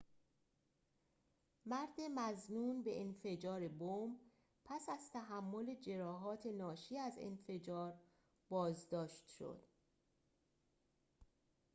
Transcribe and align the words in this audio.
مرد 1.65 2.01
مظنون 2.15 2.83
به 2.83 3.01
انفجار 3.01 3.67
بمب 3.67 4.19
پس 4.65 4.89
از 4.89 5.11
تحمل 5.11 5.75
جراحات 5.75 6.45
ناشی 6.45 6.97
از 6.97 7.13
انفجار 7.17 7.99
بازداشت 8.49 9.27
شد 9.27 9.63